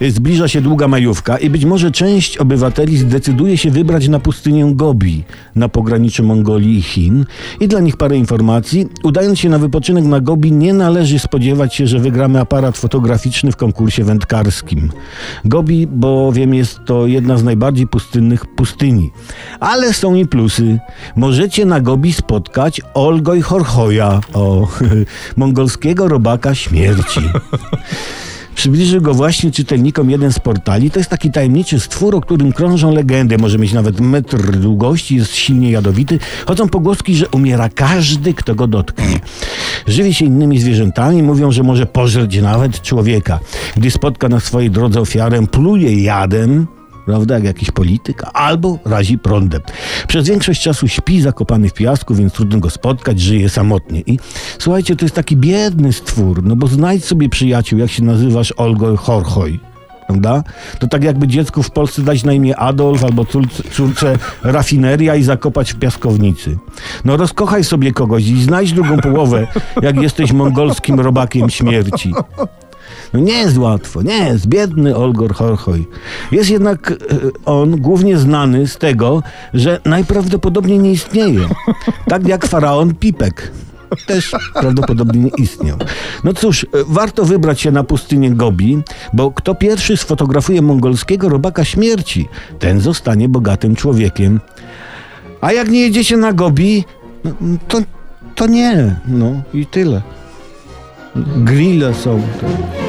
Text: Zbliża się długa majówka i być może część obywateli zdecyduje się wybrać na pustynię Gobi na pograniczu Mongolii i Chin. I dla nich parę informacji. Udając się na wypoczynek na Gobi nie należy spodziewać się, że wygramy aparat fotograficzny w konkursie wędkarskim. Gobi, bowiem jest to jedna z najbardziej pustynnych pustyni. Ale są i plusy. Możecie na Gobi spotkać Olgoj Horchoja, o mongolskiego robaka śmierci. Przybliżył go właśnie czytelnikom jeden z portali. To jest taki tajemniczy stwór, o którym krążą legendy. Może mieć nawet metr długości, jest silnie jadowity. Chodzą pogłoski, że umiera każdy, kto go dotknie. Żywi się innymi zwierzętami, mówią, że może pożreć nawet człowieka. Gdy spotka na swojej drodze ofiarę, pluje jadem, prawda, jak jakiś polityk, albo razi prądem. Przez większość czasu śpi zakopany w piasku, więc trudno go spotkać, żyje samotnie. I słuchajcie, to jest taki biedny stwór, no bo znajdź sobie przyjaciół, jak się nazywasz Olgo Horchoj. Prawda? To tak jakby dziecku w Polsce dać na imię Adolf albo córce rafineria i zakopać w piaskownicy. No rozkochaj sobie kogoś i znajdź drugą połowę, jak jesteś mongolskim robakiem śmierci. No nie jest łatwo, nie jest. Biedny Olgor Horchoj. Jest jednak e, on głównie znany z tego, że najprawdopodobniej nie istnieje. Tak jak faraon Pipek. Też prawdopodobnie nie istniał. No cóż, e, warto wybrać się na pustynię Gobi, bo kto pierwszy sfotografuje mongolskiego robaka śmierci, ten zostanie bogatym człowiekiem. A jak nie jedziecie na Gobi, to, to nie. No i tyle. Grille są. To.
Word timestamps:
Zbliża 0.00 0.48
się 0.48 0.60
długa 0.60 0.88
majówka 0.88 1.38
i 1.38 1.50
być 1.50 1.64
może 1.64 1.90
część 1.90 2.38
obywateli 2.38 2.96
zdecyduje 2.96 3.58
się 3.58 3.70
wybrać 3.70 4.08
na 4.08 4.20
pustynię 4.20 4.72
Gobi 4.74 5.24
na 5.54 5.68
pograniczu 5.68 6.24
Mongolii 6.24 6.78
i 6.78 6.82
Chin. 6.82 7.24
I 7.60 7.68
dla 7.68 7.80
nich 7.80 7.96
parę 7.96 8.16
informacji. 8.16 8.88
Udając 9.02 9.38
się 9.38 9.48
na 9.48 9.58
wypoczynek 9.58 10.04
na 10.04 10.20
Gobi 10.20 10.52
nie 10.52 10.74
należy 10.74 11.18
spodziewać 11.18 11.74
się, 11.74 11.86
że 11.86 11.98
wygramy 11.98 12.40
aparat 12.40 12.78
fotograficzny 12.78 13.52
w 13.52 13.56
konkursie 13.56 14.04
wędkarskim. 14.04 14.90
Gobi, 15.44 15.86
bowiem 15.86 16.54
jest 16.54 16.78
to 16.86 17.06
jedna 17.06 17.36
z 17.36 17.44
najbardziej 17.44 17.86
pustynnych 17.86 18.46
pustyni. 18.46 19.10
Ale 19.60 19.92
są 19.92 20.14
i 20.14 20.26
plusy. 20.26 20.78
Możecie 21.16 21.66
na 21.66 21.80
Gobi 21.80 22.12
spotkać 22.12 22.80
Olgoj 22.94 23.40
Horchoja, 23.40 24.20
o 24.34 24.68
mongolskiego 25.36 26.08
robaka 26.08 26.54
śmierci. 26.54 27.20
Przybliżył 28.56 29.02
go 29.02 29.14
właśnie 29.14 29.50
czytelnikom 29.50 30.10
jeden 30.10 30.32
z 30.32 30.38
portali. 30.38 30.90
To 30.90 31.00
jest 31.00 31.10
taki 31.10 31.30
tajemniczy 31.30 31.80
stwór, 31.80 32.14
o 32.14 32.20
którym 32.20 32.52
krążą 32.52 32.94
legendy. 32.94 33.38
Może 33.38 33.58
mieć 33.58 33.72
nawet 33.72 34.00
metr 34.00 34.58
długości, 34.58 35.16
jest 35.16 35.34
silnie 35.34 35.70
jadowity. 35.70 36.18
Chodzą 36.46 36.68
pogłoski, 36.68 37.14
że 37.14 37.28
umiera 37.28 37.68
każdy, 37.68 38.34
kto 38.34 38.54
go 38.54 38.66
dotknie. 38.66 39.20
Żywi 39.86 40.14
się 40.14 40.24
innymi 40.24 40.58
zwierzętami, 40.58 41.22
mówią, 41.22 41.52
że 41.52 41.62
może 41.62 41.86
pożreć 41.86 42.40
nawet 42.40 42.82
człowieka. 42.82 43.40
Gdy 43.76 43.90
spotka 43.90 44.28
na 44.28 44.40
swojej 44.40 44.70
drodze 44.70 45.00
ofiarę, 45.00 45.46
pluje 45.46 46.02
jadem, 46.02 46.66
prawda, 47.06 47.34
jak 47.34 47.44
jakiś 47.44 47.70
polityk, 47.70 48.22
albo 48.32 48.78
razi 48.84 49.18
prądem. 49.18 49.62
Przez 50.08 50.28
większość 50.28 50.62
czasu 50.62 50.88
śpi 50.88 51.20
zakopany 51.20 51.68
w 51.68 51.72
piasku, 51.72 52.14
więc 52.14 52.32
trudno 52.32 52.58
go 52.58 52.70
spotkać, 52.70 53.20
żyje 53.20 53.48
samotnie. 53.48 54.00
I 54.06 54.18
słuchajcie, 54.58 54.96
to 54.96 55.04
jest 55.04 55.14
taki 55.14 55.36
biedny 55.36 55.92
stwór, 55.92 56.42
no 56.44 56.56
bo 56.56 56.66
znajdź 56.66 57.04
sobie 57.04 57.28
przyjaciół, 57.28 57.78
jak 57.78 57.90
się 57.90 58.04
nazywasz 58.04 58.52
Olgo 58.56 58.96
Horchoj. 58.96 59.60
Prawda? 60.06 60.42
To 60.78 60.88
tak 60.88 61.04
jakby 61.04 61.28
dziecku 61.28 61.62
w 61.62 61.70
Polsce 61.70 62.02
dać 62.02 62.24
na 62.24 62.32
imię 62.32 62.56
Adolf 62.56 63.04
albo 63.04 63.26
córce 63.72 64.18
rafineria 64.42 65.14
i 65.14 65.22
zakopać 65.22 65.72
w 65.72 65.78
piaskownicy. 65.78 66.58
No 67.04 67.16
rozkochaj 67.16 67.64
sobie 67.64 67.92
kogoś 67.92 68.26
i 68.26 68.42
znajdź 68.42 68.72
drugą 68.72 68.98
połowę, 68.98 69.46
jak 69.82 69.96
jesteś 69.96 70.32
mongolskim 70.32 71.00
robakiem 71.00 71.50
śmierci. 71.50 72.12
No 73.12 73.20
nie 73.20 73.38
jest 73.38 73.58
łatwo, 73.58 74.02
nie 74.02 74.24
jest. 74.24 74.46
Biedny 74.46 74.96
Olgor 74.96 75.34
Horchoj. 75.34 75.86
Jest 76.32 76.50
jednak 76.50 76.90
e, 76.90 76.94
on 77.44 77.80
głównie 77.80 78.18
znany 78.18 78.66
z 78.66 78.78
tego, 78.78 79.22
że 79.54 79.80
najprawdopodobniej 79.84 80.78
nie 80.78 80.92
istnieje. 80.92 81.48
Tak 82.08 82.28
jak 82.28 82.46
faraon 82.46 82.94
Pipek. 82.94 83.52
Też 84.06 84.32
prawdopodobnie 84.54 85.20
nie 85.20 85.30
istniał. 85.38 85.78
No 86.24 86.32
cóż, 86.34 86.64
e, 86.64 86.66
warto 86.86 87.24
wybrać 87.24 87.60
się 87.60 87.70
na 87.70 87.84
pustynię 87.84 88.30
Gobi, 88.30 88.78
bo 89.12 89.30
kto 89.30 89.54
pierwszy 89.54 89.96
sfotografuje 89.96 90.62
mongolskiego 90.62 91.28
robaka 91.28 91.64
śmierci, 91.64 92.28
ten 92.58 92.80
zostanie 92.80 93.28
bogatym 93.28 93.76
człowiekiem. 93.76 94.40
A 95.40 95.52
jak 95.52 95.68
nie 95.68 95.80
jedziecie 95.80 96.16
na 96.16 96.32
Gobi, 96.32 96.84
to, 97.68 97.78
to 98.34 98.46
nie. 98.46 98.96
No 99.08 99.42
i 99.54 99.66
tyle. 99.66 100.02
Grille 101.36 101.94
są. 101.94 102.22
To. 102.40 102.85